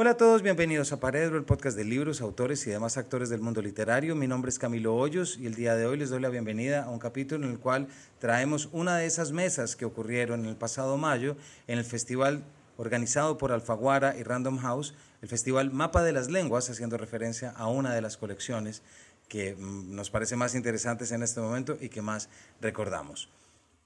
[0.00, 3.40] Hola a todos, bienvenidos a Paredro, el podcast de libros, autores y demás actores del
[3.40, 4.14] mundo literario.
[4.14, 6.88] Mi nombre es Camilo Hoyos y el día de hoy les doy la bienvenida a
[6.88, 7.88] un capítulo en el cual
[8.20, 11.36] traemos una de esas mesas que ocurrieron en el pasado mayo
[11.66, 12.44] en el festival
[12.76, 17.66] organizado por Alfaguara y Random House, el festival Mapa de las Lenguas, haciendo referencia a
[17.66, 18.82] una de las colecciones
[19.28, 22.28] que mm, nos parece más interesantes en este momento y que más
[22.60, 23.28] recordamos.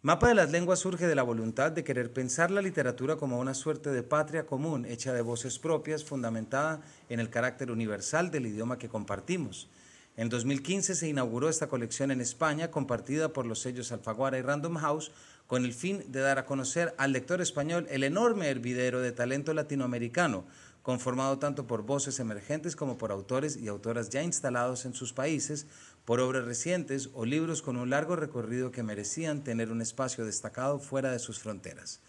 [0.05, 3.55] Mapa de las Lenguas surge de la voluntad de querer pensar la literatura como una
[3.55, 8.79] suerte de patria común hecha de voces propias fundamentada en el carácter universal del idioma
[8.79, 9.71] que compartimos.
[10.17, 14.75] En 2015 se inauguró esta colección en España compartida por los sellos Alfaguara y Random
[14.75, 15.13] House
[15.47, 19.55] con el fin de dar a conocer al lector español el enorme hervidero de talento
[19.55, 20.45] latinoamericano,
[20.83, 25.69] conformado tanto por voces emergentes como por autores y autoras ya instalados en sus países,
[26.05, 30.79] por obras recientes o libros con un largo recorrido que merecían tener un espacio destacado
[30.79, 32.01] fuera de sus fronteras.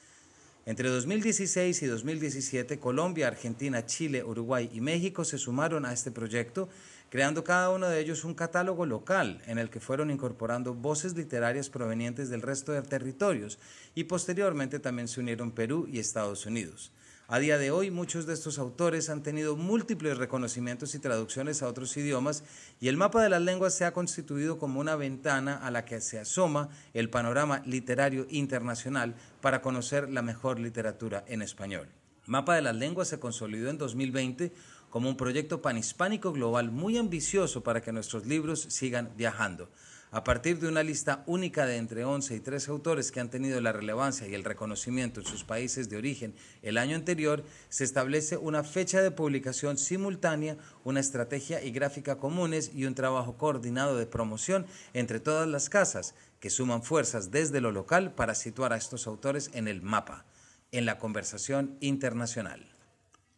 [0.65, 6.69] Entre 2016 y 2017, Colombia, Argentina, Chile, Uruguay y México se sumaron a este proyecto,
[7.09, 11.69] creando cada uno de ellos un catálogo local en el que fueron incorporando voces literarias
[11.69, 13.59] provenientes del resto de territorios
[13.93, 16.93] y posteriormente también se unieron Perú y Estados Unidos.
[17.33, 21.67] A día de hoy, muchos de estos autores han tenido múltiples reconocimientos y traducciones a
[21.67, 22.43] otros idiomas
[22.79, 25.99] y el mapa de las lenguas se ha constituido como una ventana a la que
[25.99, 31.89] se asoma el panorama literario internacional para conocer la mejor literatura en español.
[32.27, 34.53] Mapa de las lenguas se consolidó en 2020
[34.91, 39.71] como un proyecto panhispánico global muy ambicioso para que nuestros libros sigan viajando
[40.13, 43.59] a partir de una lista única de entre 11 y 13 autores que han tenido
[43.61, 48.37] la relevancia y el reconocimiento en sus países de origen el año anterior, se establece
[48.37, 54.05] una fecha de publicación simultánea, una estrategia y gráfica comunes y un trabajo coordinado de
[54.05, 59.07] promoción entre todas las casas que suman fuerzas desde lo local para situar a estos
[59.07, 60.25] autores en el mapa,
[60.71, 62.72] en la conversación internacional.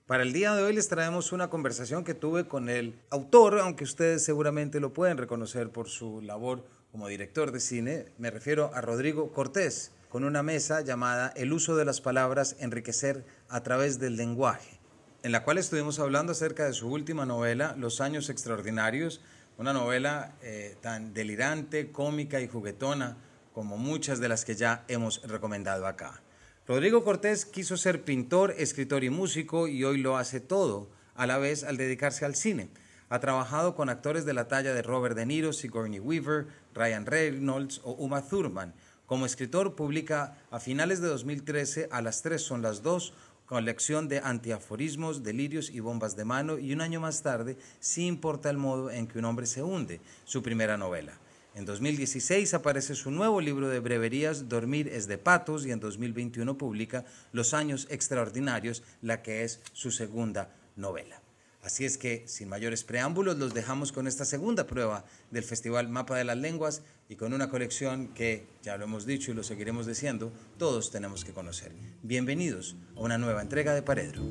[0.08, 3.84] Para el día de hoy les traemos una conversación que tuve con el autor, aunque
[3.84, 8.06] ustedes seguramente lo pueden reconocer por su labor como director de cine.
[8.20, 13.26] Me refiero a Rodrigo Cortés, con una mesa llamada El uso de las palabras, enriquecer
[13.50, 14.80] a través del lenguaje,
[15.24, 19.22] en la cual estuvimos hablando acerca de su última novela, Los años extraordinarios,
[19.58, 23.18] una novela eh, tan delirante, cómica y juguetona
[23.54, 26.22] como muchas de las que ya hemos recomendado acá.
[26.68, 31.38] Rodrigo Cortés quiso ser pintor, escritor y músico y hoy lo hace todo, a la
[31.38, 32.70] vez al dedicarse al cine.
[33.10, 37.82] Ha trabajado con actores de la talla de Robert De Niro, Sigourney Weaver, Ryan Reynolds
[37.84, 38.74] o Uma Thurman.
[39.06, 43.14] Como escritor publica a finales de 2013 A las tres son las dos,
[43.46, 48.50] colección de antiaforismos, delirios y bombas de mano y un año más tarde, Sí importa
[48.50, 51.20] el modo en que un hombre se hunde, su primera novela.
[51.56, 56.58] En 2016 aparece su nuevo libro de breverías, Dormir es de patos, y en 2021
[56.58, 61.22] publica Los años extraordinarios, la que es su segunda novela.
[61.62, 66.18] Así es que, sin mayores preámbulos, los dejamos con esta segunda prueba del Festival Mapa
[66.18, 69.86] de las Lenguas y con una colección que, ya lo hemos dicho y lo seguiremos
[69.88, 71.72] diciendo, todos tenemos que conocer.
[72.04, 74.22] Bienvenidos a una nueva entrega de Paredro.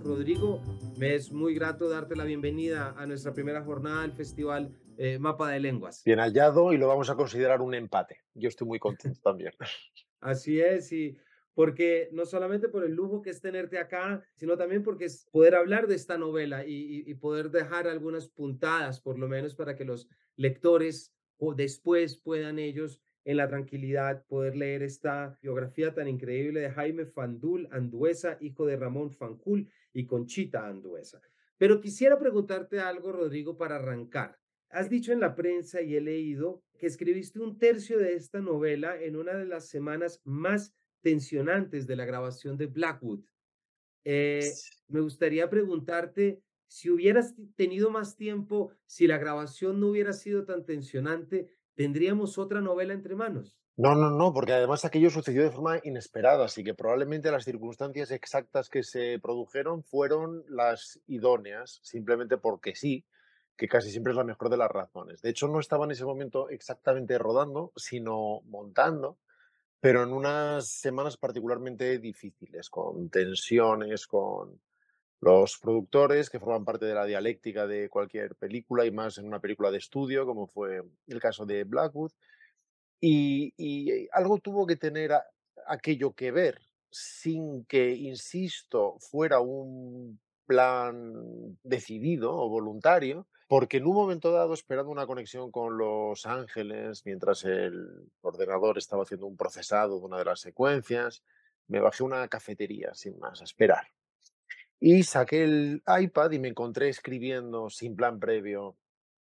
[0.00, 0.62] Rodrigo,
[0.98, 5.50] me es muy grato darte la bienvenida a nuestra primera jornada del Festival eh, mapa
[5.50, 6.02] de lenguas.
[6.04, 8.20] Bien hallado y lo vamos a considerar un empate.
[8.34, 9.52] Yo estoy muy contento también.
[10.20, 11.16] Así es, y
[11.54, 15.54] porque no solamente por el lujo que es tenerte acá, sino también porque es poder
[15.54, 20.08] hablar de esta novela y, poder dejar algunas puntadas, por lo menos para que los
[20.36, 26.70] lectores o después puedan ellos en la tranquilidad poder leer esta biografía tan increíble de
[26.70, 31.22] Jaime Fandul Anduesa, hijo de Ramón Fancul y Conchita Anduesa.
[31.56, 34.38] Pero quisiera preguntarte algo, Rodrigo, para arrancar.
[34.68, 39.00] Has dicho en la prensa y he leído que escribiste un tercio de esta novela
[39.00, 43.24] en una de las semanas más tensionantes de la grabación de Blackwood.
[44.04, 44.52] Eh,
[44.88, 50.66] me gustaría preguntarte si hubieras tenido más tiempo, si la grabación no hubiera sido tan
[50.66, 53.56] tensionante, ¿tendríamos otra novela entre manos?
[53.76, 58.12] No, no, no, porque además aquello sucedió de forma inesperada, así que probablemente las circunstancias
[58.12, 63.04] exactas que se produjeron fueron las idóneas, simplemente porque sí,
[63.56, 65.22] que casi siempre es la mejor de las razones.
[65.22, 69.18] De hecho, no estaba en ese momento exactamente rodando, sino montando,
[69.80, 74.60] pero en unas semanas particularmente difíciles, con tensiones, con
[75.20, 79.40] los productores que forman parte de la dialéctica de cualquier película y más en una
[79.40, 82.12] película de estudio, como fue el caso de Blackwood.
[83.06, 85.12] Y, algo tuvo que tener
[85.66, 86.60] aquello que ver,
[86.90, 94.90] sin que, insisto, fuera un plan decidido o voluntario, porque en un momento dado, esperando
[94.90, 100.24] una conexión con Los Ángeles, mientras el ordenador estaba haciendo un procesado de una de
[100.24, 101.22] las secuencias,
[101.68, 103.86] me bajé a una cafetería, sin más, esperar.
[104.80, 108.76] Y saqué el iPad y me encontré escribiendo sin plan previo.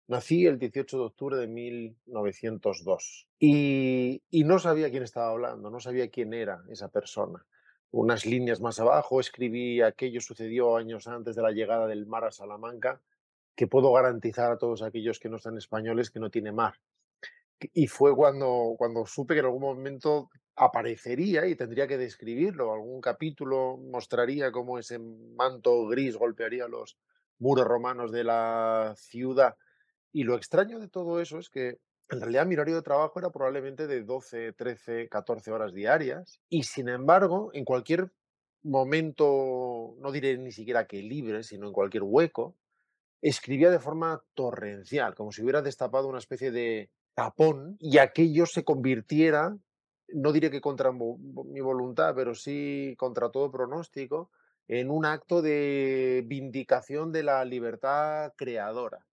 [0.08, 5.80] Nací el 18 de octubre de 1902 y, y no sabía quién estaba hablando, no
[5.80, 7.44] sabía quién era esa persona.
[7.90, 12.30] Unas líneas más abajo escribí aquello sucedió años antes de la llegada del mar a
[12.30, 13.00] Salamanca,
[13.56, 16.74] que puedo garantizar a todos aquellos que no están españoles que no tiene mar.
[17.72, 22.72] Y fue cuando, cuando supe que en algún momento aparecería y tendría que describirlo.
[22.72, 26.98] Algún capítulo mostraría cómo ese manto gris golpearía los
[27.38, 29.56] muros romanos de la ciudad.
[30.12, 33.30] Y lo extraño de todo eso es que en realidad mi horario de trabajo era
[33.30, 36.40] probablemente de 12, 13, 14 horas diarias.
[36.48, 38.12] Y sin embargo, en cualquier
[38.62, 42.54] momento, no diré ni siquiera que libre, sino en cualquier hueco,
[43.22, 48.64] escribía de forma torrencial, como si hubiera destapado una especie de tapón y aquello se
[48.64, 49.56] convirtiera,
[50.08, 54.30] no diré que contra mi voluntad, pero sí contra todo pronóstico,
[54.68, 59.06] en un acto de vindicación de la libertad creadora.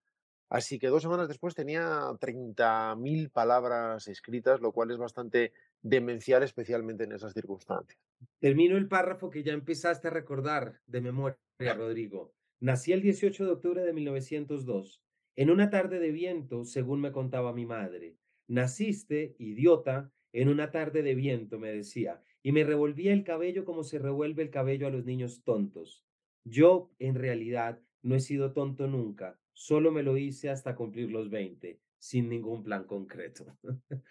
[0.54, 1.82] Así que dos semanas después tenía
[2.20, 5.52] 30.000 palabras escritas, lo cual es bastante
[5.82, 8.00] demencial, especialmente en esas circunstancias.
[8.38, 11.40] Termino el párrafo que ya empezaste a recordar de memoria,
[11.76, 12.36] Rodrigo.
[12.60, 15.02] Nací el 18 de octubre de 1902
[15.36, 18.20] en una tarde de viento, según me contaba mi madre.
[18.48, 23.84] Naciste, idiota, en una tarde de viento, me decía, y me revolvía el cabello como
[23.84, 26.04] se revuelve el cabello a los niños tontos.
[26.44, 31.30] Yo, en realidad, no he sido tonto nunca, solo me lo hice hasta cumplir los
[31.30, 33.58] 20, sin ningún plan concreto.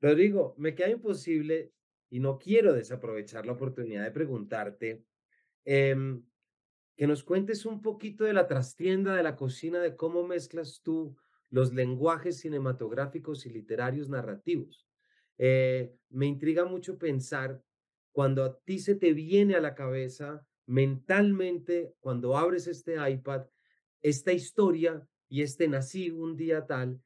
[0.00, 1.72] Rodrigo, me queda imposible
[2.10, 5.04] y no quiero desaprovechar la oportunidad de preguntarte,
[5.64, 6.22] em,
[6.96, 11.16] que nos cuentes un poquito de la trastienda de la cocina, de cómo mezclas tú
[11.50, 14.88] los lenguajes cinematográficos y literarios narrativos.
[15.38, 17.62] Eh, me intriga mucho pensar
[18.12, 23.46] cuando a ti se te viene a la cabeza mentalmente, cuando abres este iPad,
[24.02, 27.02] esta historia y este nací un día tal,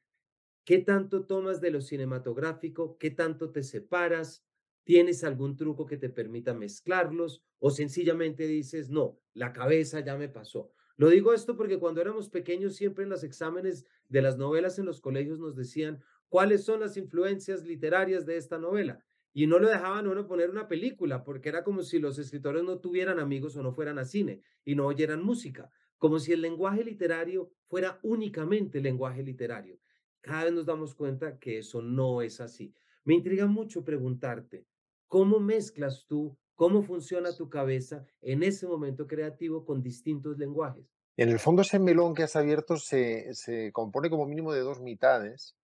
[0.65, 2.97] ¿qué tanto tomas de lo cinematográfico?
[2.97, 4.45] ¿Qué tanto te separas?
[4.83, 7.41] ¿Tienes algún truco que te permita mezclarlos?
[7.59, 10.71] ¿O sencillamente dices, no, la cabeza ya me pasó?
[10.95, 14.85] Lo digo esto porque cuando éramos pequeños, siempre en los exámenes de las novelas en
[14.85, 19.03] los colegios nos decían cuáles son las influencias literarias de esta novela.
[19.33, 22.79] Y no lo dejaban uno poner una película, porque era como si los escritores no
[22.79, 25.71] tuvieran amigos o no fueran a cine y no oyeran música,
[26.03, 29.79] como si el lenguaje literario fuera únicamente lenguaje literario.
[30.19, 32.73] Cada vez nos damos cuenta que eso no es así.
[33.05, 34.65] Me intriga mucho preguntarte,
[35.07, 40.83] ¿Cómo mezclas tú, cómo funciona tu cabeza en ese momento creativo con distintos lenguajes?
[41.15, 44.81] En el fondo ese melón que has abierto se, se compone como mínimo de dos
[44.81, 45.55] mitades,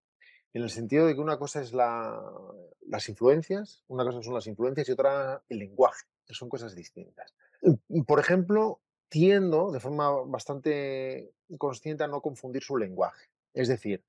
[0.53, 2.17] en el sentido de que una cosa es la,
[2.87, 7.35] las influencias, una cosa son las influencias y otra el lenguaje, son cosas distintas.
[8.07, 13.29] Por ejemplo, tiendo de forma bastante consciente a no confundir su lenguaje.
[13.53, 14.03] Es decir,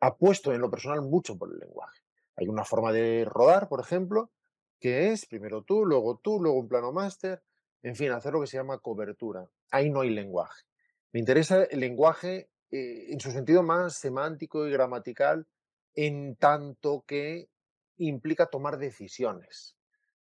[0.00, 2.00] apuesto en lo personal mucho por el lenguaje.
[2.36, 4.30] Hay una forma de rodar, por ejemplo,
[4.80, 7.42] que es primero tú, luego tú, luego un plano máster,
[7.82, 9.48] en fin, hacer lo que se llama cobertura.
[9.70, 10.64] Ahí no hay lenguaje.
[11.12, 15.46] Me interesa el lenguaje eh, en su sentido más semántico y gramatical,
[15.94, 17.48] en tanto que
[17.96, 19.76] implica tomar decisiones.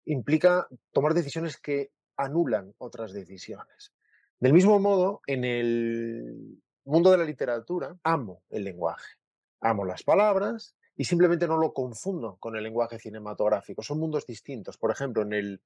[0.05, 3.93] Implica tomar decisiones que anulan otras decisiones.
[4.39, 9.15] Del mismo modo, en el mundo de la literatura, amo el lenguaje.
[9.61, 13.81] Amo las palabras, y simplemente no lo confundo con el lenguaje cinematográfico.
[13.81, 14.77] Son mundos distintos.
[14.77, 15.61] Por ejemplo, en el,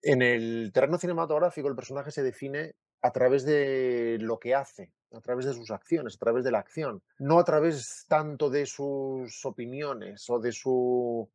[0.00, 5.20] en el terreno cinematográfico el personaje se define a través de lo que hace, a
[5.20, 9.44] través de sus acciones, a través de la acción, no a través tanto de sus
[9.44, 11.28] opiniones o de su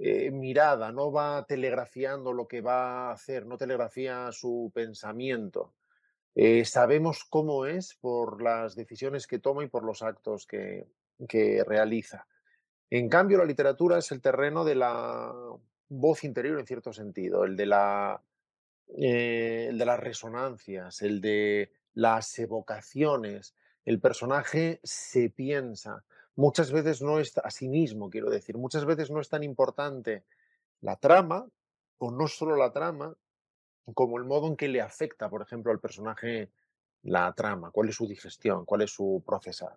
[0.00, 5.72] eh, mirada, no va telegrafiando lo que va a hacer, no telegrafía su pensamiento.
[6.34, 10.86] Eh, sabemos cómo es por las decisiones que toma y por los actos que,
[11.66, 12.26] realiza.
[12.90, 15.32] En cambio, la literatura es el terreno de la
[15.88, 18.20] voz interior en cierto sentido, el de, la,
[18.98, 23.54] eh, el de las resonancias, el de las evocaciones.
[23.84, 26.04] El personaje se piensa.
[26.36, 30.24] Muchas veces no es a sí mismo, quiero decir, muchas veces no es tan importante
[30.80, 31.46] la trama,
[31.98, 33.14] o no solo la trama,
[33.92, 36.50] como el modo en que le afecta, por ejemplo, al personaje
[37.02, 39.76] la trama, cuál es su digestión, cuál es su procesar.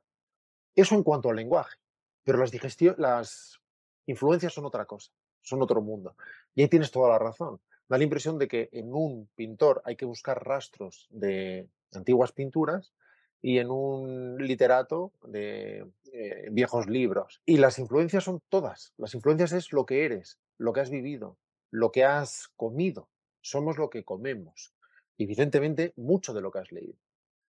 [0.76, 1.78] Eso en cuanto al lenguaje.
[2.24, 2.54] Pero las,
[2.98, 3.60] las
[4.06, 5.12] influencias son otra cosa,
[5.42, 6.16] son otro mundo.
[6.56, 7.60] Y ahí tienes toda la razón.
[7.90, 12.94] Da la impresión de que en un pintor hay que buscar rastros de antiguas pinturas
[13.42, 17.42] y en un literato de eh, viejos libros.
[17.46, 18.94] Y las influencias son todas.
[18.98, 21.38] Las influencias es lo que eres, lo que has vivido,
[21.72, 23.08] lo que has comido.
[23.50, 24.74] Somos lo que comemos.
[25.18, 27.00] evidentemente, mucho de lo que has leído.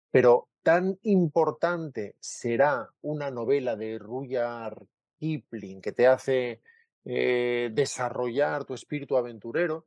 [0.09, 4.81] Pero tan importante será una novela de Rudyard
[5.19, 6.61] Kipling que te hace
[7.05, 9.85] eh, desarrollar tu espíritu aventurero,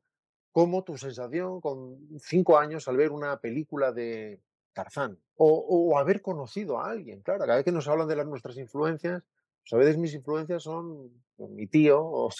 [0.52, 4.40] como tu sensación con cinco años al ver una película de
[4.72, 7.22] Tarzán o, haber conocido a alguien.
[7.22, 9.22] Claro, cada vez que nos hablan de las, nuestras influencias,
[9.62, 12.30] pues a veces mis influencias son mi tío o,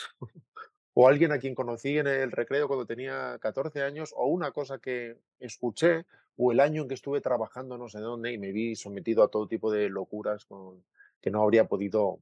[0.95, 4.79] o alguien a quien conocí en el recreo cuando tenía 14 años, o una cosa
[4.79, 8.75] que escuché, o el año en que estuve trabajando no sé dónde y me vi
[8.77, 10.47] sometido a todo tipo de locuras
[11.21, 12.21] que no habría podido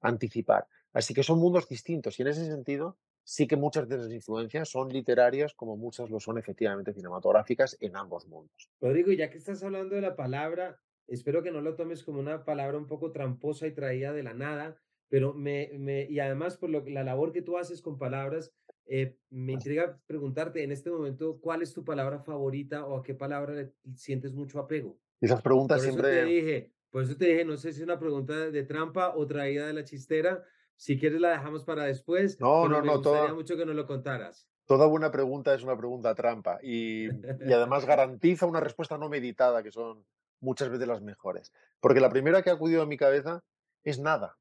[0.00, 0.66] anticipar.
[0.92, 4.68] Así que son mundos distintos y en ese sentido sí que muchas de esas influencias
[4.68, 8.70] son literarias como muchas lo son efectivamente cinematográficas en ambos mundos.
[8.80, 12.44] Rodrigo, ya que estás hablando de la palabra, espero que no lo tomes como una
[12.44, 16.70] palabra un poco tramposa y traída de la nada, pero me, me y además por
[16.70, 18.52] lo, la labor que tú haces con palabras,
[18.86, 23.14] eh, me intriga preguntarte en este momento cuál es tu palabra favorita o a qué
[23.14, 24.98] palabra le sientes mucho apego.
[25.20, 26.10] Esas preguntas por siempre...
[26.10, 29.14] Eso te dije, por eso te dije, no sé si es una pregunta de trampa
[29.16, 30.44] o traída de la chistera.
[30.76, 32.38] Si quieres la dejamos para después.
[32.40, 32.94] No, no, me no.
[32.94, 34.48] gustaría toda, mucho que nos lo contaras.
[34.66, 37.08] Toda buena pregunta es una pregunta trampa y, y
[37.52, 40.04] además garantiza una respuesta no meditada, que son
[40.40, 41.52] muchas veces las mejores.
[41.80, 43.42] Porque la primera que ha acudido a mi cabeza
[43.84, 44.36] es nada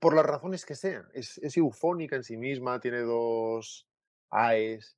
[0.00, 1.06] por las razones que sean.
[1.12, 3.86] Es, es eufónica en sí misma, tiene dos
[4.30, 4.96] AES.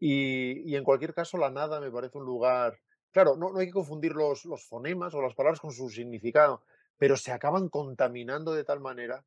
[0.00, 2.78] Y, y, en cualquier caso, la nada me parece un lugar.
[3.12, 6.62] Claro, no, no hay que confundir los, los, fonemas o las palabras con su significado,
[6.98, 9.24] pero se acaban contaminando de tal manera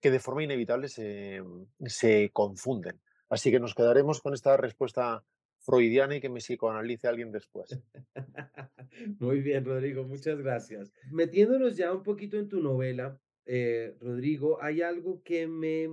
[0.00, 1.42] que de forma inevitable se,
[1.86, 3.00] se confunden.
[3.28, 5.24] Así que nos quedaremos con esta respuesta
[5.60, 7.78] freudiana y que me psicoanalice alguien después.
[9.18, 10.92] Muy bien, Rodrigo, muchas gracias.
[11.10, 15.88] Metiéndonos ya un poquito en tu novela, eh, Rodrigo, hay algo que me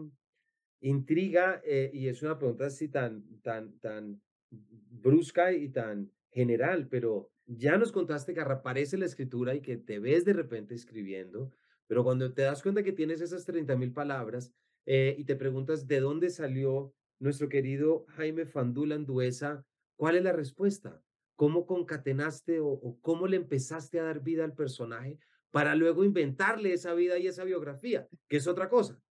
[0.81, 4.21] intriga eh, y es una pregunta así tan, tan, tan
[4.51, 9.99] brusca y tan general, pero ya nos contaste que reaparece la escritura y que te
[9.99, 11.49] ves de repente escribiendo,
[11.87, 14.51] pero cuando te das cuenta que tienes esas 30 mil palabras
[14.85, 20.33] eh, y te preguntas de dónde salió nuestro querido Jaime Fandula Anduesa, ¿cuál es la
[20.33, 21.01] respuesta?
[21.37, 25.19] ¿Cómo concatenaste o cómo le empezaste a dar vida al personaje?
[25.55, 29.01] Para luego inventarle esa vida y esa biografía, que es otra cosa.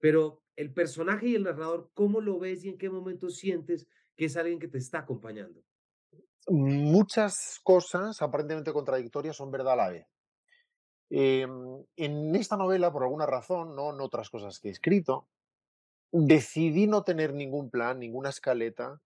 [0.00, 3.86] Pero el personaje y el narrador, ¿cómo lo ves y en qué momento sientes
[4.16, 5.62] que es alguien que te está acompañando?
[6.48, 10.06] Muchas cosas aparentemente contradictorias son verdad a la vez.
[11.10, 15.28] Em, en esta novela, por alguna razón, no en otras cosas que he escrito,
[16.10, 19.00] decidí no tener ningún plan, ninguna escaleta,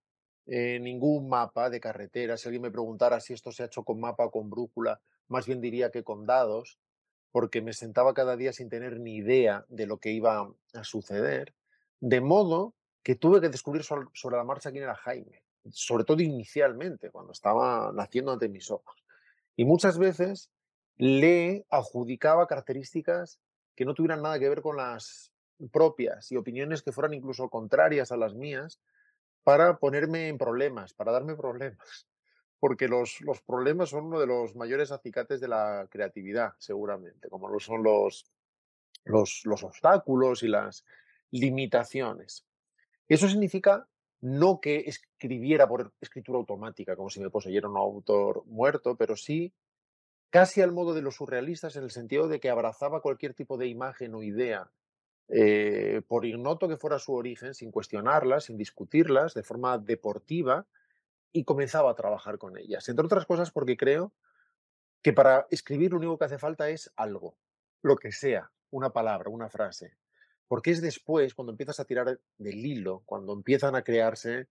[0.47, 2.38] eh, ningún mapa de carretera.
[2.38, 5.47] Si alguien me preguntara si esto se ha hecho con mapa o con brújula, más
[5.47, 6.78] bien diría que con dados,
[7.30, 11.54] porque me sentaba cada día sin tener ni idea de lo que iba a suceder,
[12.00, 17.11] de modo que tuve que descubrir sobre la marcha quién era Jaime, sobre todo inicialmente,
[17.11, 19.04] cuando estaba naciendo ante mis ojos.
[19.56, 20.50] Y muchas veces
[20.97, 23.40] le adjudicaba características
[23.75, 25.32] que no tuvieran nada que ver con las
[25.70, 28.80] propias y opiniones que fueran incluso contrarias a las mías
[29.44, 32.06] para ponerme en problemas, para darme problemas
[32.60, 37.48] porque los, los, problemas son uno de los mayores acicates de la creatividad, seguramente, como
[37.48, 38.26] lo son los,
[39.04, 40.84] los, los obstáculos y las
[41.30, 42.44] limitaciones.
[43.08, 43.86] Eso significa
[44.20, 49.52] no que escribiera por escritura automática, como si me poseyera un autor muerto, pero sí
[50.30, 53.66] casi al modo de los surrealistas, en el sentido de que abrazaba cualquier tipo de
[53.66, 54.70] imagen o idea,
[55.28, 60.66] eh, por ignoto que fuera su origen, sin cuestionarlas, sin discutirlas, de forma deportiva,
[61.32, 62.88] y comenzaba a trabajar con ellas.
[62.88, 64.12] Entre otras cosas porque creo
[65.02, 67.37] que para escribir lo único que hace falta es algo,
[67.82, 69.97] lo que sea, una palabra, una frase.
[70.49, 74.49] Porque es después, cuando empiezas a tirar del hilo, cuando empiezan a crearse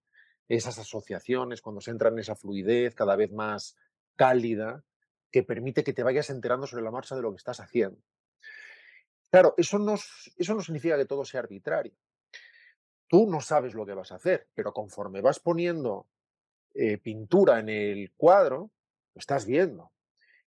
[0.48, 3.75] esas asociaciones, cuando se entra en esa fluidez cada vez más
[4.15, 4.84] cálida,
[5.31, 8.01] que permite que te vayas enterando sobre la marcha de lo que estás haciendo.
[9.29, 11.93] Claro, eso no, eso no significa que todo sea arbitrario.
[13.07, 16.07] Tú no sabes lo que vas a hacer, pero conforme vas poniendo
[16.79, 18.69] eh, pintura en el cuadro,
[19.15, 19.91] lo estás viendo.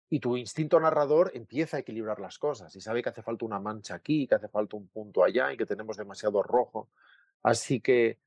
[0.09, 3.59] Y tu instinto narrador empieza a equilibrar las cosas y sabe que hace falta una
[3.59, 6.89] mancha aquí, que hace falta un punto allá y que tenemos demasiado rojo.
[7.43, 8.19] Así que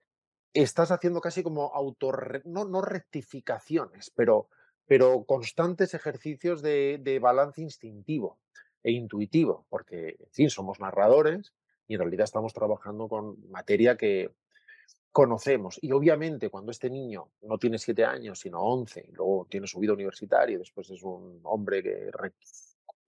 [0.53, 4.49] estás haciendo casi como autor, no, no rectificaciones, pero,
[4.87, 8.39] pero constantes ejercicios de, de balance instintivo
[8.83, 11.55] e intuitivo, porque, en fin, somos narradores
[11.89, 14.31] y en realidad estamos trabajando con materia que,
[15.15, 15.79] conocemos.
[15.81, 19.79] Y obviamente cuando este niño no tiene siete años, sino once, y luego tiene su
[19.79, 22.11] vida universitaria después es un hombre que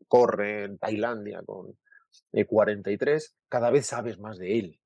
[0.07, 1.77] corre en Tailandia con
[2.31, 4.81] 43, eh, cada vez sabes más de él.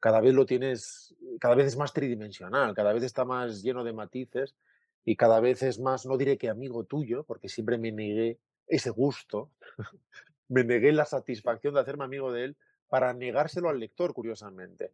[0.00, 3.92] Cada vez lo tienes, cada vez es más tridimensional, cada vez está más lleno de
[3.92, 4.56] matices
[5.04, 8.88] y cada vez es más, no diré que amigo tuyo, porque siempre me negué ese
[8.88, 9.50] gusto,
[10.48, 12.56] me negué la satisfacción de hacerme amigo de él
[12.92, 14.90] para negárselo al lector, curiosamente.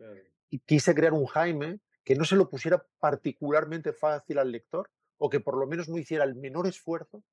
[0.51, 5.29] Y quise crear un Jaime que no se lo pusiera particularmente fácil al lector o
[5.29, 7.25] que por lo menos no hiciera el menor esfuerzo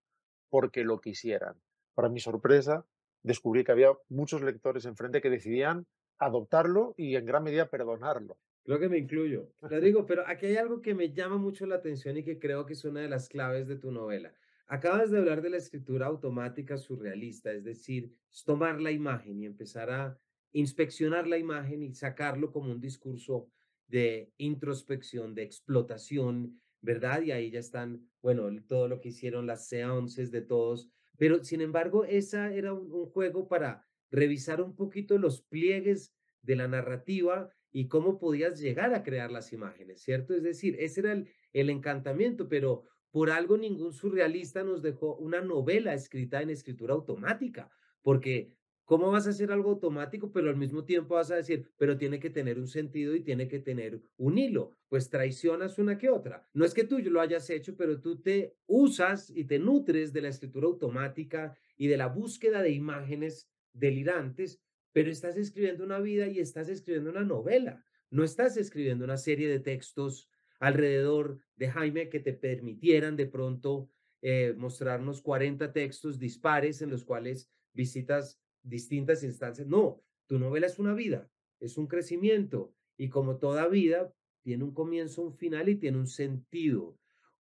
[0.49, 1.61] porque lo quisieran.
[1.93, 2.83] Para mi sorpresa,
[3.21, 5.85] descubrí que había muchos lectores enfrente que decidían
[6.17, 8.35] adoptarlo y en gran medida perdonarlo.
[8.63, 9.51] Creo que me incluyo.
[9.61, 12.65] Lo digo, pero aquí hay algo que me llama mucho la atención y que creo
[12.65, 14.33] que es una de las claves de tu novela.
[14.65, 18.15] Acabas de hablar de la escritura automática surrealista, es decir,
[18.47, 20.19] tomar la imagen y empezar a
[20.55, 23.49] inspeccionar la imagen y sacarlo como un discurso
[23.89, 27.23] de introspección, de explotación, ¿verdad?
[27.23, 31.59] Y ahí ya están, bueno, todo lo que hicieron las seances de todos, pero sin
[31.59, 37.89] embargo, esa era un, juego para revisar un poquito los pliegues de la narrativa y
[37.89, 40.33] cómo podías llegar a crear las imágenes, ¿cierto?
[40.33, 45.41] Es decir, ese era el, el encantamiento, pero por algo ningún surrealista nos dejó una
[45.41, 47.69] novela escrita en escritura automática,
[48.01, 48.53] porque
[48.85, 52.19] ¿cómo vas a hacer algo automático, pero al mismo tiempo vas a decir, pero tiene
[52.19, 54.71] que tener un sentido y tiene que tener un hilo?
[54.87, 56.47] Pues traicionas una que otra.
[56.53, 60.21] No es que tú lo hayas hecho, pero tú te usas y te nutres de
[60.21, 64.61] la escritura automática y de la búsqueda de imágenes delirantes
[64.95, 67.83] pero estás escribiendo una vida y estás escribiendo una novela.
[68.11, 73.89] No estás escribiendo una serie de textos alrededor de Jaime que te permitieran de pronto
[74.21, 79.67] eh, mostrarnos 40 textos dispares en los cuales visitas distintas instancias.
[79.67, 81.29] No, tu novela es una vida,
[81.59, 86.07] es un crecimiento y como toda vida, tiene un comienzo, un final y tiene un
[86.07, 86.97] sentido.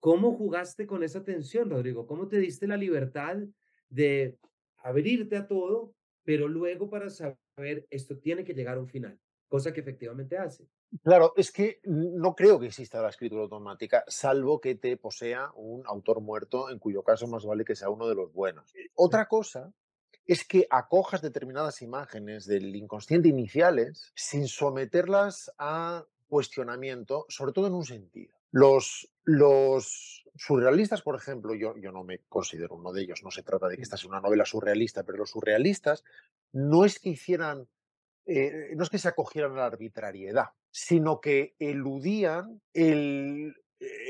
[0.01, 2.07] ¿Cómo jugaste con esa tensión, Rodrigo?
[2.07, 3.39] ¿Cómo te diste la libertad
[3.89, 4.39] de
[4.79, 5.95] abrirte a todo
[6.29, 10.69] pero luego para saber esto tiene que llegar a un final, cosa que efectivamente hace.
[11.03, 15.87] Claro, es que no creo que exista la escritura automática, salvo que te posea un
[15.87, 18.75] autor muerto, en cuyo caso más vale que sea uno de los buenos.
[18.95, 19.73] Otra cosa
[20.29, 27.73] es que acojas determinadas imágenes del inconsciente iniciales sin someterlas a cuestionamiento, sobre todo en
[27.73, 28.35] un sentido.
[28.51, 33.43] Los, los surrealistas, por ejemplo, yo, yo no me considero uno de ellos, no se
[33.43, 36.05] trata de que esta sea una novela surrealista, pero los surrealistas
[36.53, 37.67] no es que hicieran,
[38.27, 43.57] eh, no es que se acogieran a la arbitrariedad, sino que eludían el,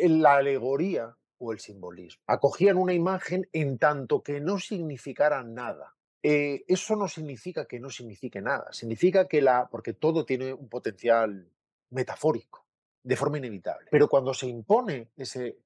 [0.03, 2.25] la alegoría o el simbolismo.
[2.27, 5.95] Acogían una imagen en tanto que no significara nada.
[6.23, 10.69] Eh, eso no significa que no signifique nada, significa que la, porque todo tiene un
[10.69, 11.49] potencial
[11.91, 12.67] metafórico
[13.03, 13.89] de forma inevitable.
[13.91, 15.59] Pero cuando se impone ese,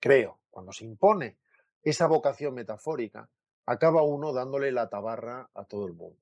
[0.00, 1.36] creo, cuando se impone
[1.82, 3.28] esa vocación metafórica,
[3.64, 6.18] acaba uno dándole la tabarra a todo el mundo.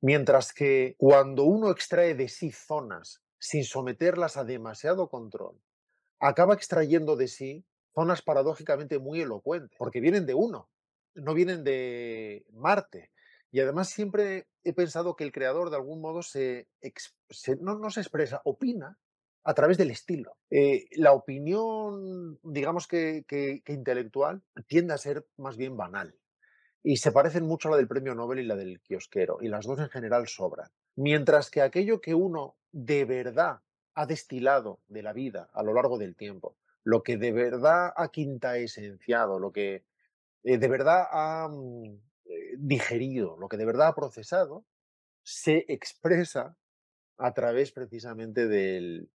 [0.00, 5.58] Mientras que cuando uno extrae de sí zonas sin someterlas a demasiado control,
[6.18, 10.68] acaba extrayendo de sí zonas paradójicamente muy elocuentes, porque vienen de uno,
[11.14, 13.10] no vienen de Marte.
[13.50, 16.66] Y además siempre he pensado que el creador de algún modo se,
[17.60, 18.98] no, no se expresa, opina
[19.44, 20.38] a través del estilo.
[20.50, 23.24] Eh, la opinión, digamos que,
[23.66, 26.16] intelectual, tiende a ser más bien banal.
[26.82, 29.66] Y se parecen mucho a la del premio Nobel y la del kiosquero, y las
[29.66, 30.68] dos en general sobran.
[30.96, 33.60] Mientras que aquello que uno de verdad
[33.94, 38.08] ha destilado de la vida a lo largo del tiempo, lo que de verdad ha
[38.08, 39.84] quintaesenciado, lo que
[40.44, 44.64] eh, de verdad ha mm, eh, digerido, lo que de verdad ha procesado,
[45.22, 46.56] se expresa
[47.16, 49.10] a través precisamente del,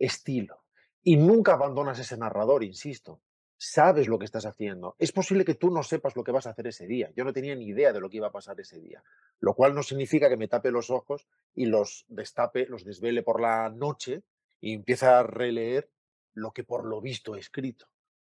[0.00, 0.64] estilo.
[1.02, 3.22] Y nunca abandonas ese narrador, insisto.
[3.56, 4.96] Sabes lo que estás haciendo.
[4.98, 7.12] Es posible que tú no sepas lo que vas a hacer ese día.
[7.14, 9.02] Yo no tenía ni idea de lo que iba a pasar ese día.
[9.38, 13.40] Lo cual no significa que me tape los ojos y los destape, los desvele por
[13.40, 14.22] la noche
[14.60, 15.90] y empiece a releer
[16.32, 17.86] lo que por lo visto he escrito.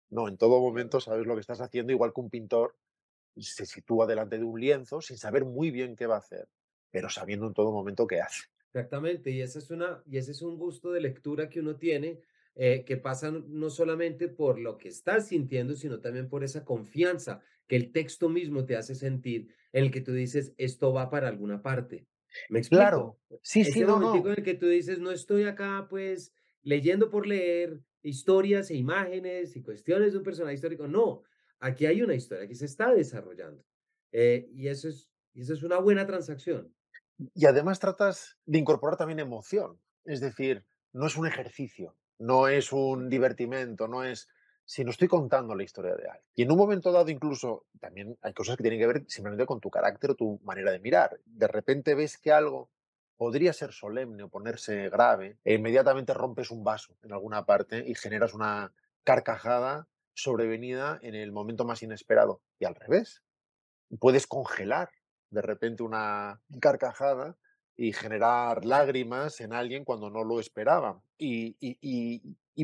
[0.09, 2.75] No, en todo momento sabes lo que estás haciendo, igual que un pintor
[3.37, 6.47] se sitúa delante de un lienzo sin saber muy bien qué va a hacer,
[6.91, 8.43] pero sabiendo en todo momento qué hace.
[8.73, 12.19] Exactamente, y ese es, una, y ese es un gusto de lectura que uno tiene,
[12.55, 17.41] eh, que pasa no solamente por lo que estás sintiendo, sino también por esa confianza
[17.67, 21.27] que el texto mismo te hace sentir, en el que tú dices, esto va para
[21.27, 22.05] alguna parte.
[22.49, 22.81] ¿Me explico?
[22.81, 24.15] Claro, sí, sí, no, no.
[24.15, 29.55] en el que tú dices, no estoy acá, pues, leyendo por leer historias e imágenes
[29.55, 30.87] y cuestiones de un personaje histórico.
[30.87, 31.23] No,
[31.59, 33.63] aquí hay una historia que se está desarrollando.
[34.11, 36.73] Eh, y, eso es, eso es una buena transacción.
[37.33, 39.79] Y además tratas de incorporar también emoción.
[40.05, 44.29] Es decir, no es un ejercicio, no es un divertimento, no es
[44.69, 46.31] sino estoy contando la historia de alguien.
[46.35, 49.59] Y en un momento dado incluso también hay cosas que tienen que ver simplemente con
[49.59, 51.19] tu carácter o tu manera de mirar.
[51.25, 52.69] De repente ves que algo
[53.19, 57.93] podría ser solemne o ponerse grave e inmediatamente rompes un vaso en alguna parte y
[57.93, 58.71] generas una
[59.03, 62.39] carcajada sobrevenida en el momento más inesperado.
[62.59, 63.21] Y al revés,
[63.99, 64.91] puedes congelar
[65.31, 67.35] de repente una carcajada
[67.75, 71.03] y generar lágrimas en alguien cuando no lo esperaba.
[71.17, 71.57] Y,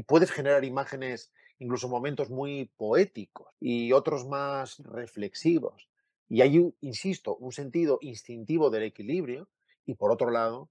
[0.08, 5.90] puedes generar imágenes, incluso momentos muy poéticos y otros más reflexivos.
[6.30, 9.50] Y hay, insisto, un sentido instintivo del equilibrio
[9.86, 10.70] y por otro lado,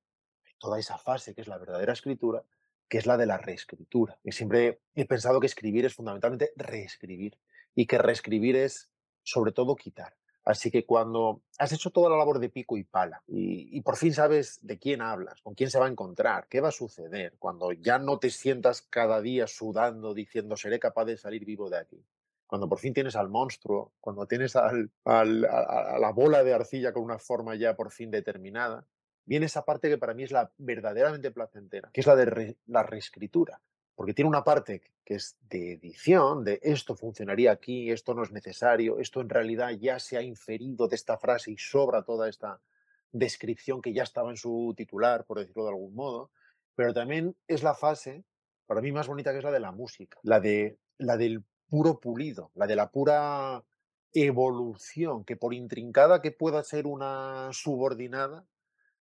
[0.58, 2.44] toda esa fase que es la verdadera escritura,
[2.88, 4.18] que es la de la reescritura.
[4.24, 7.38] Y siempre he pensado que escribir es fundamentalmente reescribir
[7.74, 8.90] y que reescribir es
[9.22, 10.14] sobre todo quitar.
[10.44, 14.12] Así que cuando has hecho toda la labor de pico y pala y, por fin
[14.12, 17.72] sabes de quién hablas, con quién se va a encontrar, qué va a suceder, cuando
[17.72, 22.04] ya no te sientas cada día sudando diciendo seré capaz de salir vivo de aquí,
[22.46, 27.02] cuando por fin tienes al monstruo, cuando tienes al, a la bola de arcilla con
[27.02, 28.86] una forma ya por fin determinada,
[29.24, 32.82] viene esa parte que para mí es la verdaderamente placentera, que es la de la
[32.82, 33.60] reescritura.
[33.94, 38.32] Porque tiene una parte que es de edición, de esto funcionaría aquí, esto no es
[38.32, 42.60] necesario, esto en realidad ya se ha inferido de esta frase y sobra toda esta
[43.12, 46.30] descripción que ya estaba en su titular, por decirlo de algún modo.
[46.74, 48.24] Pero también es la fase,
[48.66, 52.00] para mí más bonita, que es la de la música, la, de, la del puro
[52.00, 53.62] pulido, la de la pura
[54.12, 58.44] evolución, que por intrincada que pueda ser una subordinada,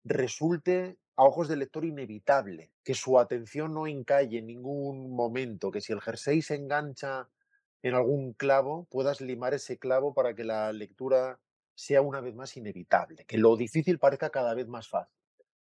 [0.09, 5.81] resulte a ojos del lector inevitable, que su atención no encalle en ningún momento, que
[5.81, 7.29] si el jersey se engancha
[7.83, 11.39] en algún clavo, puedas limar ese clavo para que la lectura
[11.75, 15.15] sea una vez más inevitable, que lo difícil parezca cada vez más fácil.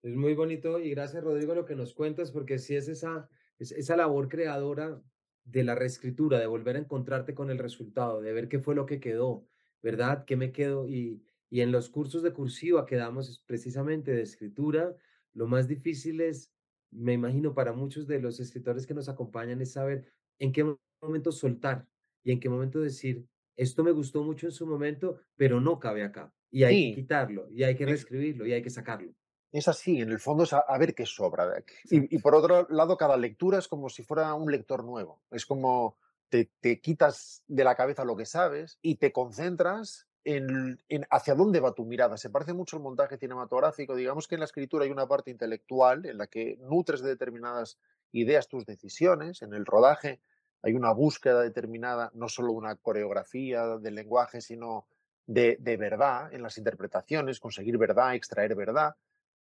[0.02, 3.28] Es muy bonito y gracias Rodrigo lo que nos cuentas, porque si es esa,
[3.58, 5.02] esa labor creadora
[5.44, 8.86] de la reescritura, de volver a encontrarte con el resultado, de ver qué fue lo
[8.86, 9.48] que quedó,
[9.82, 10.26] ¿verdad?
[10.26, 10.88] ¿Qué me quedó?
[10.88, 11.24] Y,
[11.56, 14.94] y en los cursos de cursiva que damos precisamente de escritura,
[15.32, 16.52] lo más difícil es,
[16.92, 20.04] me imagino, para muchos de los escritores que nos acompañan, es saber
[20.38, 21.88] en qué momento soltar
[22.26, 26.04] y en qué momento decir, esto me gustó mucho en su momento, pero no cabe
[26.04, 26.30] acá.
[26.52, 29.14] Y hay que quitarlo, y hay que reescribirlo, y hay que sacarlo.
[29.54, 31.48] Es así, en el fondo es a, ver qué sobra.
[31.48, 35.22] de Y, y, por otro lado, cada lectura es como si fuera un lector nuevo.
[35.32, 40.80] Es como te, te quitas de la cabeza lo que sabes y te concentras en,
[41.12, 42.18] hacia dónde va tu mirada.
[42.18, 43.96] Se parece mucho al montaje cinematográfico.
[43.96, 47.78] Digamos que en la escritura hay una parte intelectual en la que nutres de determinadas
[48.12, 49.44] ideas tus decisiones.
[49.44, 50.20] En el rodaje
[50.64, 54.88] hay una búsqueda determinada, no solo una coreografía del lenguaje, sino
[55.28, 58.96] de, verdad en las interpretaciones, conseguir verdad, extraer verdad.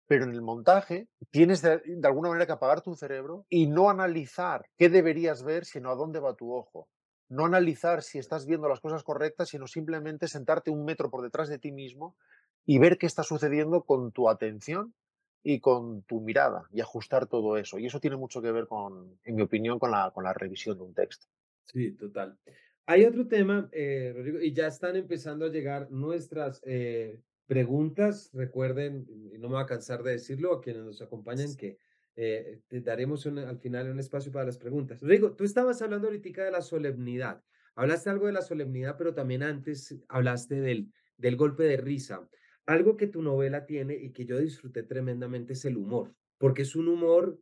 [0.06, 3.88] Pero en el montaje tienes de, de, alguna manera que apagar tu cerebro y no
[3.88, 6.88] analizar qué deberías ver, sino a dónde va tu ojo
[7.34, 11.48] no analizar si estás viendo las cosas correctas, sino simplemente sentarte un metro por detrás
[11.48, 12.16] de ti mismo
[12.64, 14.94] y ver qué está sucediendo con tu atención
[15.42, 17.78] y con tu mirada y ajustar todo eso.
[17.78, 20.78] Y eso tiene mucho que ver con, en mi opinión, con la, con la revisión
[20.78, 21.26] de un texto.
[21.64, 22.38] Sí, total.
[22.86, 28.30] Hay otro tema, eh, Rodrigo, y ya están empezando a llegar nuestras eh, preguntas.
[28.32, 31.78] Recuerden, y no me voy a cansar de decirlo, a quienes nos acompañan, que
[32.16, 35.00] eh, te daremos al final un espacio para las preguntas.
[35.00, 37.42] Rodrigo, tú estabas hablando ahorita de la solemnidad.
[37.74, 42.28] Hablaste algo de la solemnidad, pero también antes hablaste del, del golpe de risa.
[42.66, 46.76] Algo que tu novela tiene y que yo disfruté tremendamente es el humor, porque es
[46.76, 47.38] un humor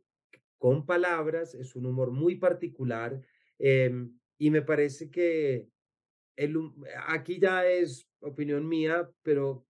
[0.57, 3.21] con palabras, es un humor muy particular
[3.59, 5.67] em, y me parece que
[6.35, 6.57] el,
[7.07, 9.65] aquí ya es opinión mía, pero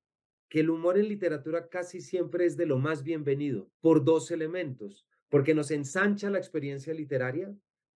[0.54, 5.08] que el humor en literatura casi siempre es de lo más bienvenido por dos elementos,
[5.28, 7.52] porque nos ensancha la experiencia literaria,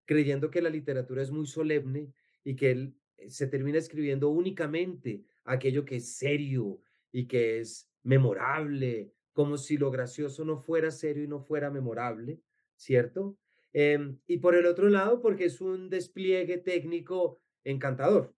[0.05, 2.11] creyendo que la literatura es muy solemne
[2.43, 9.13] y que eh, se termina escribiendo únicamente aquello que es serio y que es memorable,
[9.33, 12.41] como si lo gracioso no fuera serio y no fuera memorable,
[12.75, 13.37] ¿cierto?
[13.71, 18.33] Em, y por el otro lado, porque es un despliegue técnico encantador,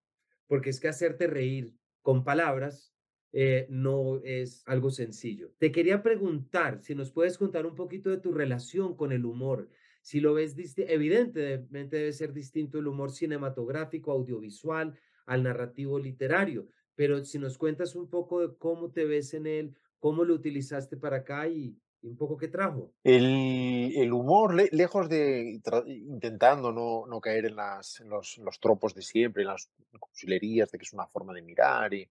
[0.46, 2.94] porque es que hacerte reír con palabras
[3.32, 5.52] eh, no es algo sencillo.
[5.58, 9.70] Te quería preguntar si nos puedes contar un poquito de tu relación con el humor.
[10.02, 17.24] Si lo ves, evidentemente debe ser distinto el humor cinematográfico, audiovisual, al narrativo literario, pero
[17.24, 21.18] si nos cuentas un poco de cómo te ves en él, cómo lo utilizaste para
[21.18, 22.92] acá y, y un poco qué trajo.
[23.04, 28.60] El, el humor, le, lejos de intentando no, no caer en, las, en los, los,
[28.60, 32.10] tropos de siempre, en las cursilerías de que es una forma de mirar, y,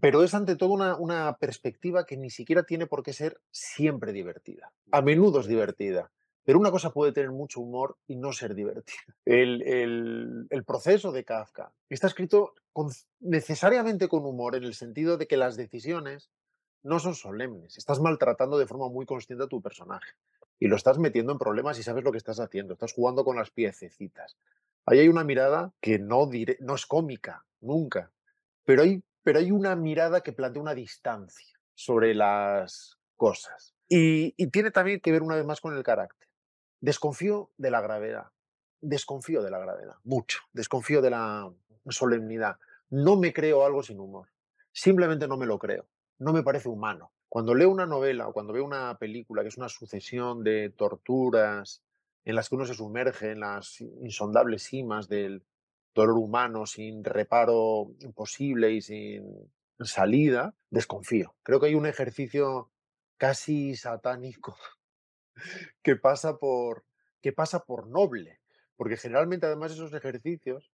[0.00, 4.12] pero es ante todo una, una perspectiva que ni siquiera tiene por qué ser siempre
[4.12, 4.72] divertida.
[4.90, 6.10] A menudo es divertida.
[6.42, 8.96] Pero una cosa puede tener mucho humor y no ser divertida.
[9.24, 12.88] El, el, el proceso de Kafka está escrito con,
[13.20, 16.30] necesariamente con humor en el sentido de que las decisiones
[16.82, 17.76] no son solemnes.
[17.78, 20.12] Estás maltratando de forma muy consciente a tu personaje
[20.58, 22.74] y lo estás metiendo en problemas y sabes lo que estás haciendo.
[22.74, 24.36] Estás jugando con las piececitas.
[24.86, 26.28] Ahí hay una mirada que no,
[26.60, 28.10] no es cómica, nunca,
[28.64, 33.74] pero hay, pero hay una mirada que plantea una distancia sobre las cosas.
[33.88, 36.28] Y, y tiene también que ver una vez más con el carácter.
[36.80, 38.28] Desconfío de la gravedad,
[38.80, 41.52] desconfío de la gravedad, mucho, desconfío de la
[41.88, 42.56] solemnidad.
[42.88, 44.28] No me creo algo sin humor,
[44.72, 45.86] simplemente no me lo creo,
[46.20, 47.12] no me parece humano.
[47.28, 51.82] Cuando leo una novela o cuando veo una película que es una sucesión de torturas
[52.24, 55.42] en las que uno se sumerge en las insondables cimas del
[55.94, 61.34] dolor humano sin reparo posible y sin salida, desconfío.
[61.42, 62.70] Creo que hay un ejercicio
[63.16, 64.56] casi satánico
[65.82, 66.84] que pasa por,
[67.22, 68.40] que pasa por noble,
[68.76, 70.70] porque generalmente además esos ejercicios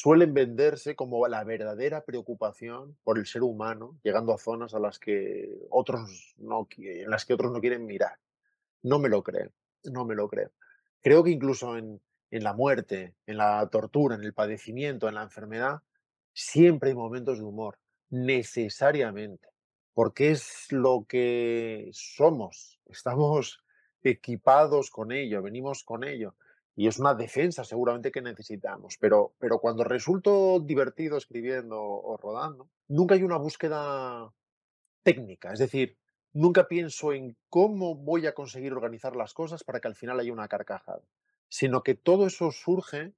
[0.00, 4.98] suelen venderse como la verdadera preocupación por el ser humano, llegando a zonas a las
[4.98, 8.18] que otros no, en las que otros no quieren mirar.
[8.82, 9.52] No me lo creo,
[9.84, 10.50] no me lo creo.
[11.00, 15.82] Creo que incluso en la muerte, en la tortura, en el padecimiento, en la enfermedad,
[16.32, 17.78] siempre hay momentos de humor,
[18.10, 19.48] necesariamente,
[19.92, 23.62] porque es lo que somos, estamos
[24.02, 26.34] equipados con ello, venimos con ello.
[26.76, 28.96] Y es una defensa seguramente que necesitamos.
[28.98, 34.32] Pero, pero cuando resulto divertido escribiendo o rodando, nunca hay una búsqueda
[35.02, 35.52] técnica.
[35.52, 35.96] Es decir,
[36.32, 40.32] nunca pienso en cómo voy a conseguir organizar las cosas para que al final haya
[40.32, 41.02] una carcajada.
[41.48, 43.12] Sino que todo eso surge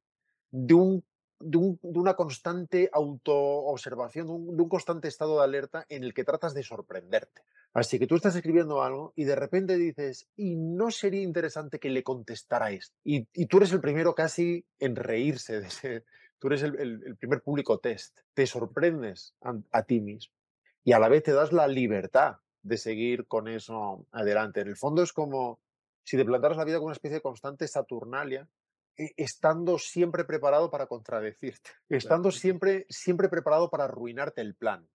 [0.51, 1.05] de un
[1.40, 6.62] de, una constante autoobservación, de un, constante estado de alerta en el que tratas de
[6.62, 7.42] sorprenderte.
[7.72, 11.90] Así que tú estás escribiendo algo y de repente dices, ¿y no sería interesante que
[11.90, 12.96] le contestara esto?
[13.05, 16.05] Y, tú eres el primero casi en reírse de ese,
[16.38, 20.35] tú eres el, primer público test, te sorprendes a, a, ti mismo
[20.85, 24.61] y a la vez te das la libertad de seguir con eso adelante.
[24.61, 25.61] En el fondo es como
[26.03, 28.49] si te plantaras la vida como una especie de constante Saturnalia
[28.96, 34.88] estando siempre preparado para contradecirte, estando siempre, siempre preparado para arruinarte el plan.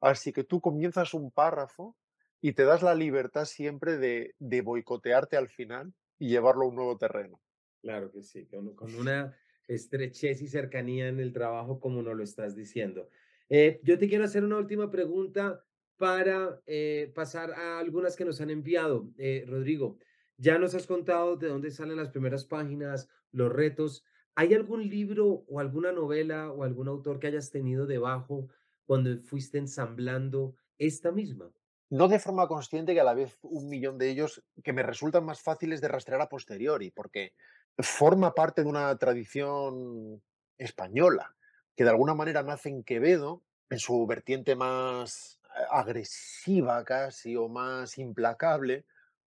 [0.00, 1.96] Así que tú comienzas un párrafo
[2.40, 6.76] y te das la libertad siempre de, de boicotearte al final y llevarlo a un
[6.76, 7.40] nuevo terreno.
[7.80, 9.36] Claro que sí, con, con una
[9.68, 13.08] estrechez y cercanía en el trabajo como nos lo estás diciendo.
[13.48, 15.64] Eh, yo te quiero hacer una última pregunta
[15.96, 19.08] para eh, pasar a algunas que nos han enviado.
[19.18, 19.98] Eh, Rodrigo,
[20.38, 24.04] ya nos has contado de dónde salen las primeras páginas, los retos.
[24.34, 28.48] ¿Hay algún libro o alguna novela o algún autor que hayas tenido debajo
[28.84, 31.50] cuando fuiste ensamblando esta misma?
[31.88, 35.24] No de forma consciente que a la vez un millón de ellos que me resultan
[35.24, 37.32] más fáciles de rastrear a posteriori, porque
[37.78, 40.22] forma parte de una tradición
[40.58, 41.36] española
[41.76, 47.48] que de alguna manera nace en Quevedo, en su vertiente más eh, agresiva casi o
[47.48, 48.86] más implacable,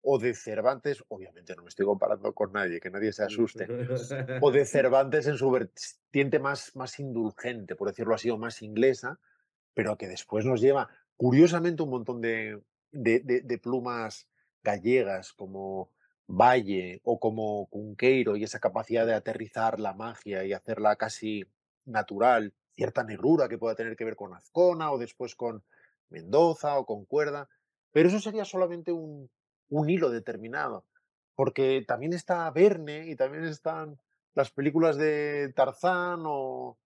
[0.02, 3.66] o de Cervantes, obviamente no me estoy comparando con nadie, que nadie se asuste,
[4.40, 9.18] o de Cervantes en su vertiente más, más indulgente, por decirlo así, o más inglesa,
[9.74, 12.60] pero que después nos lleva, curiosamente, un montón de,
[12.92, 14.26] de, de, plumas
[14.62, 15.90] gallegas como
[16.26, 21.44] Valle o como Cunqueiro y esa capacidad de aterrizar la magia y hacerla casi
[21.84, 25.62] natural, cierta negrura que pueda tener que ver con Azcona o después con
[26.08, 27.48] Mendoza o con Cuerda,
[27.92, 29.28] pero eso sería solamente un,
[29.70, 30.84] un hilo determinado.
[31.34, 33.98] Porque también está Verne y también están
[34.34, 36.78] las películas de Tarzán o,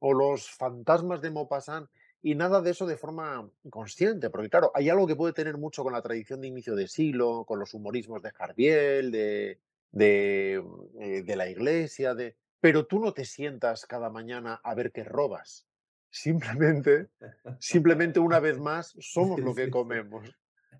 [0.00, 1.88] o los fantasmas de Maupassant
[2.22, 5.82] y nada de eso de forma consciente, porque claro, hay algo que puede tener mucho
[5.82, 9.58] con la tradición de inicio de siglo, con los humorismos de Jarbiel, de,
[9.90, 10.62] de,
[11.00, 12.36] eh, de la iglesia, de...
[12.60, 15.66] pero tú no te sientas cada mañana a ver qué robas.
[16.10, 17.08] Simplemente,
[17.58, 20.28] simplemente una vez más, somos lo que comemos.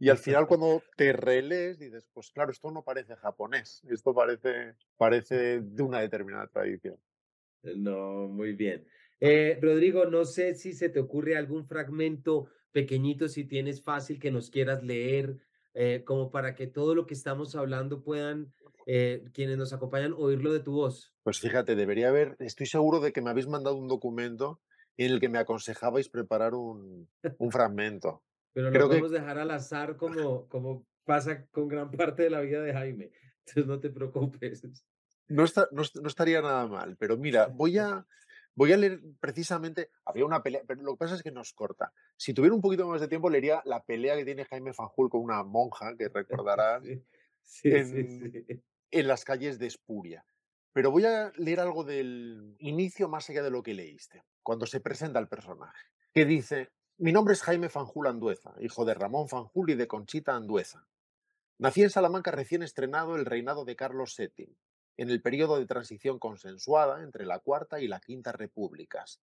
[0.00, 4.74] Y al final cuando te relees dices, pues claro, esto no parece japonés, esto parece,
[4.96, 6.96] parece de una determinada tradición.
[7.62, 8.84] Eh, no, muy bien.
[9.20, 14.30] Eh, Rodrigo, no sé si se te ocurre algún fragmento pequeñito, si tienes fácil que
[14.30, 15.36] nos quieras leer,
[15.74, 18.52] eh, como para que todo lo que estamos hablando puedan,
[19.34, 21.14] quienes nos acompañan, oírlo de tu voz.
[21.22, 24.60] Pues fíjate, debería haber, estoy seguro de que me habéis mandado un documento
[24.96, 27.08] en el que me aconsejabais preparar un,
[27.38, 28.24] un fragmento.
[28.52, 32.62] Pero lo podemos dejar al azar como, como pasa con gran parte de la vida
[32.62, 33.10] de Jaime.
[33.40, 34.62] Entonces no te preocupes.
[35.28, 38.06] No, está, no, estaría nada mal, pero mira, voy a,
[38.54, 41.92] voy a leer precisamente, había una pelea, pero lo que pasa es que nos corta.
[42.16, 45.22] Si tuviera un poquito más de tiempo, leería la pelea que tiene Jaime Fanjul con
[45.22, 46.82] una monja, que recordarás,
[47.62, 50.24] en, en las calles de Espuria.
[50.72, 54.80] Pero voy a leer algo del inicio más allá de lo que leíste, cuando se
[54.80, 59.70] presenta el personaje, que dice, mi nombre es Jaime Fanjul Andueza, hijo de Ramón Fanjul
[59.70, 60.86] y de Conchita Andueza.
[61.56, 64.54] Nací en Salamanca recién estrenado el reinado de Carlos VII,
[64.98, 69.22] en el periodo de transición consensuada entre la Cuarta y la Quinta Repúblicas.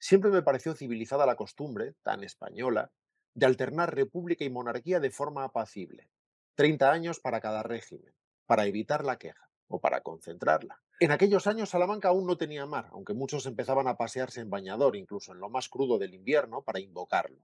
[0.00, 2.90] Siempre me pareció civilizada la costumbre, tan española,
[3.34, 6.10] de alternar república y monarquía de forma apacible.
[6.56, 8.12] Treinta años para cada régimen,
[8.44, 10.80] para evitar la queja o para concentrarla.
[11.00, 14.94] En aquellos años Salamanca aún no tenía mar, aunque muchos empezaban a pasearse en bañador,
[14.94, 17.40] incluso en lo más crudo del invierno, para invocarlo.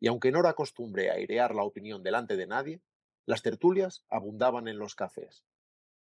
[0.00, 2.80] Y aunque no era costumbre airear la opinión delante de nadie,
[3.26, 5.44] las tertulias abundaban en los cafés.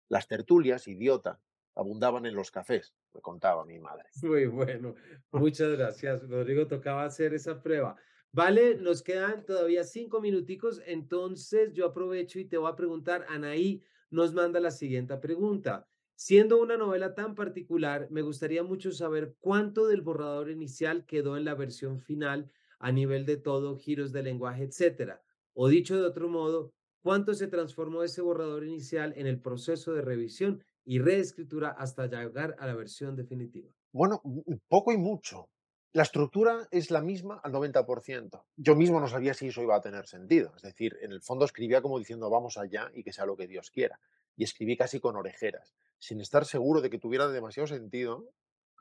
[0.09, 1.41] Las tertulias, idiota,
[1.73, 4.05] abundaban en los cafés, me contaba mi madre.
[4.21, 4.93] Muy bueno,
[5.31, 6.29] muchas gracias.
[6.29, 7.95] Rodrigo, tocaba hacer esa prueba.
[8.31, 13.83] Vale, nos quedan todavía cinco minuticos, entonces yo aprovecho y te voy a preguntar, Anaí
[14.13, 15.87] nos manda la siguiente pregunta.
[16.15, 21.45] Siendo una novela tan particular, me gustaría mucho saber cuánto del borrador inicial quedó en
[21.45, 25.21] la versión final a nivel de todo, giros de lenguaje, etcétera.
[25.53, 30.01] O dicho de otro modo, cuánto se transformó ese borrador inicial en el proceso de
[30.01, 33.73] revisión y reescritura hasta llegar a la versión definitiva.
[33.91, 34.21] Bueno,
[34.67, 35.49] poco y mucho.
[35.95, 38.43] La estructura es la misma al 90%.
[38.55, 40.51] Yo mismo no sabía si eso iba a tener sentido.
[40.55, 43.45] Es decir, en el fondo escribía como diciendo vamos allá y que sea lo que
[43.45, 43.99] Dios quiera.
[44.35, 48.27] Y escribí casi con orejeras, sin estar seguro de que tuviera demasiado sentido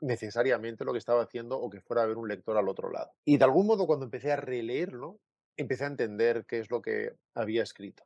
[0.01, 3.11] necesariamente lo que estaba haciendo o que fuera a haber un lector al otro lado.
[3.23, 5.19] Y de algún modo cuando empecé a releerlo,
[5.55, 8.03] empecé a entender qué es lo que había escrito.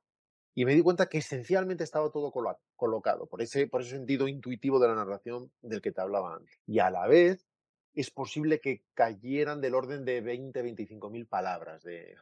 [0.53, 2.33] Y me di cuenta que esencialmente estaba todo
[2.75, 6.59] colocado, por ese, por ese sentido intuitivo de la narración del que te hablaba antes.
[6.65, 7.47] Y a la vez
[8.01, 12.15] es posible que cayeran del orden de 20, 25 mil palabras de,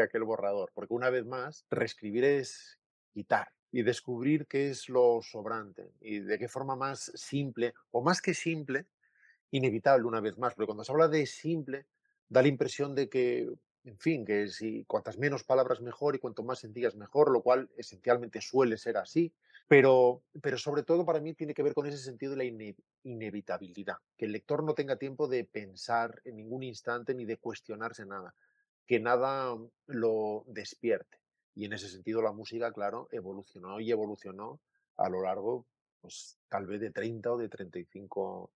[0.00, 2.78] aquel borrador, porque una vez más, reescribir es
[3.12, 8.22] quitar y descubrir qué es lo sobrante y de qué forma más simple, o más
[8.22, 8.86] que simple,
[9.50, 11.86] inevitable una vez más, porque cuando se habla de simple,
[12.28, 13.50] da la impresión de que,
[13.82, 17.68] en fin, que si cuantas menos palabras mejor y cuanto más sencillas mejor, lo cual
[17.76, 19.32] esencialmente suele ser así,
[19.68, 23.96] pero, pero sobre todo para mí tiene que ver con ese sentido de la inevitabilidad,
[24.16, 28.34] que el lector no tenga tiempo de pensar en ningún instante ni de cuestionarse nada,
[28.86, 31.18] que nada lo despierte.
[31.54, 34.60] Y en ese sentido la música, claro, evolucionó y evolucionó
[34.96, 35.66] a lo largo,
[36.00, 38.52] pues tal vez de 30 o de 35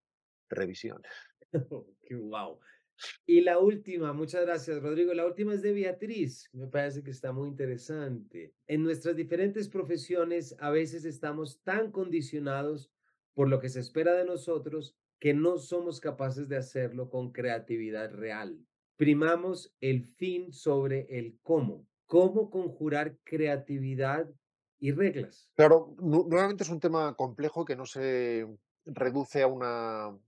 [0.48, 1.10] revisiones.
[2.10, 2.60] wow.
[3.26, 5.14] Y la última, muchas gracias, Rodrigo.
[5.14, 6.48] La última es de Beatriz.
[6.52, 8.54] Me parece que está muy interesante.
[8.66, 12.90] En nuestras diferentes profesiones, a veces estamos tan condicionados
[13.34, 18.12] por lo que se espera de nosotros que no somos capaces de hacerlo con creatividad
[18.12, 18.58] real.
[18.96, 21.86] Primamos el fin sobre el cómo.
[22.06, 24.28] ¿Cómo conjurar creatividad
[24.78, 25.48] y reglas?
[25.54, 28.46] Claro, nuevamente es un tema complejo que no se
[28.84, 30.18] reduce a una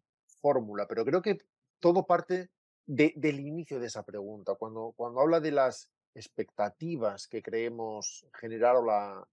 [0.40, 1.38] fórmula, pero creo que
[1.80, 2.50] todo parte
[2.86, 8.84] del inicio de esa pregunta, cuando, cuando habla de las expectativas que creemos generar o,
[8.84, 9.26] la,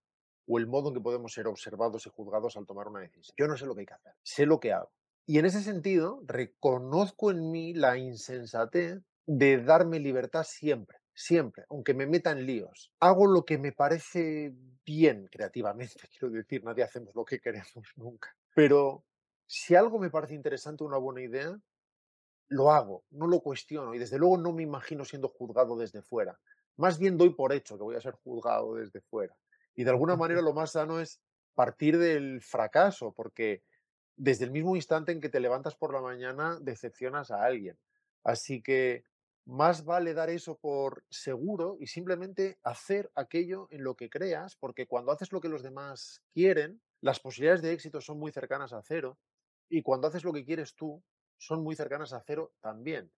[0.47, 3.35] o el modo en que podemos ser observados y juzgados al tomar una decisión.
[3.37, 4.91] Yo no sé lo que hay que hacer, sé lo que hago.
[5.25, 11.93] Y en ese sentido, reconozco en mí la insensatez de darme libertad siempre, siempre, aunque
[11.93, 12.91] me meta en líos.
[12.99, 14.51] Hago lo que me parece
[14.83, 18.35] bien creativamente, quiero decir, nadie hacemos lo que queremos nunca.
[18.55, 19.03] Pero
[19.45, 21.59] si algo me parece interesante, una buena idea,
[22.49, 26.39] lo hago, no lo cuestiono y desde luego no me imagino siendo juzgado desde fuera.
[26.77, 29.35] Más bien doy por hecho que voy a ser juzgado desde fuera.
[29.75, 31.21] Y de alguna manera lo más sano es
[31.53, 33.63] partir del fracaso, porque
[34.15, 37.77] desde el mismo instante en que te levantas por la mañana decepcionas a alguien.
[38.23, 39.03] Así que
[39.45, 44.87] más vale dar eso por seguro y simplemente hacer aquello en lo que creas, porque
[44.87, 48.81] cuando haces lo que los demás quieren, las posibilidades de éxito son muy cercanas a
[48.81, 49.17] cero
[49.69, 51.03] y cuando haces lo que quieres tú,
[51.39, 53.11] son muy cercanas a cero también.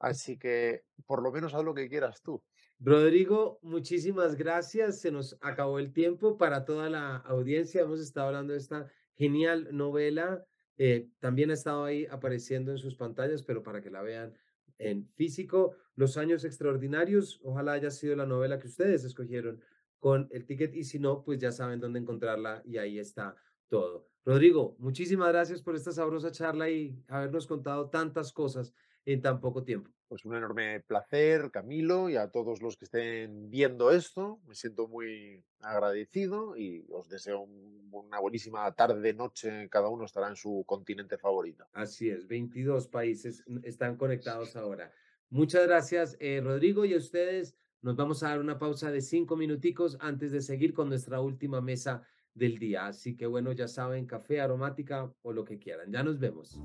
[0.00, 2.42] Así que por lo menos haz lo que quieras tú.
[2.80, 5.00] Rodrigo, muchísimas gracias.
[5.00, 7.82] Se nos acabó el tiempo para toda la audiencia.
[7.82, 10.44] Hemos estado hablando de esta genial novela.
[10.76, 14.32] Eh, también ha estado ahí apareciendo en sus pantallas, pero para que la vean
[14.78, 15.74] en físico.
[15.96, 19.60] Los años extraordinarios, ojalá haya sido la novela que ustedes escogieron
[19.98, 23.34] con el ticket y si no, pues ya saben dónde encontrarla y ahí está
[23.68, 24.08] todo.
[24.28, 28.74] Rodrigo, muchísimas gracias por esta sabrosa charla y habernos contado tantas cosas
[29.06, 29.90] en tan poco tiempo.
[30.06, 34.38] Pues un enorme placer, Camilo, y a todos los que estén viendo esto.
[34.46, 37.48] Me siento muy agradecido y os deseo
[37.90, 39.66] una buenísima tarde, noche.
[39.70, 41.66] Cada uno estará en su continente favorito.
[41.72, 44.92] Así es, 22 países están conectados ahora.
[45.30, 47.56] Muchas gracias, eh, Rodrigo, y a ustedes.
[47.80, 51.62] Nos vamos a dar una pausa de cinco minuticos antes de seguir con nuestra última
[51.62, 52.02] mesa
[52.34, 52.86] del día.
[52.86, 55.92] Así que bueno, ya saben, café, aromática o lo que quieran.
[55.92, 56.60] Ya nos vemos.